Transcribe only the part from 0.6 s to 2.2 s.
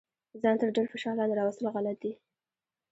تر ډیر فشار لاندې راوستل غلط دي.